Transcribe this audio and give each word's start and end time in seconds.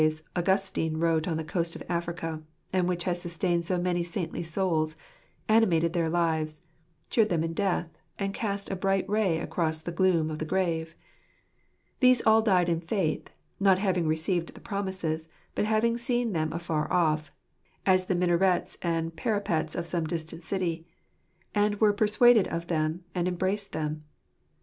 i4S 0.01 0.23
Augustine 0.35 0.97
wrote 0.97 1.27
on 1.27 1.37
the 1.37 1.43
coast 1.43 1.75
of 1.75 1.83
Africa, 1.87 2.41
and 2.73 2.87
which 2.89 3.03
has 3.03 3.21
sustained 3.21 3.63
so 3.63 3.77
many 3.77 4.01
saintly 4.01 4.41
souls, 4.41 4.95
animated 5.47 5.93
their 5.93 6.09
lives, 6.09 6.61
cheered 7.11 7.29
them 7.29 7.43
in 7.43 7.53
death, 7.53 7.87
and 8.17 8.33
cast 8.33 8.71
a 8.71 8.75
bright 8.75 9.07
ray 9.07 9.37
across 9.37 9.79
the 9.79 9.91
gloom 9.91 10.31
of 10.31 10.39
the 10.39 10.43
grave." 10.43 10.95
These 11.99 12.23
all 12.25 12.41
died 12.41 12.67
in 12.67 12.81
faith, 12.81 13.29
not 13.59 13.77
having 13.77 14.07
received 14.07 14.55
the 14.55 14.59
promises, 14.59 15.29
but 15.53 15.65
having 15.65 15.99
seen 15.99 16.33
them 16.33 16.51
afar 16.51 16.91
off 16.91 17.31
(as 17.85 18.05
the 18.07 18.15
minarets 18.15 18.79
and 18.81 19.15
parapets 19.15 19.75
of 19.75 19.85
some 19.85 20.07
distant 20.07 20.41
city), 20.41 20.87
and 21.53 21.79
were 21.79 21.93
persuaded 21.93 22.47
of 22.47 22.65
them 22.65 23.03
and 23.13 23.27
embraced 23.27 23.71
them." 23.71 24.03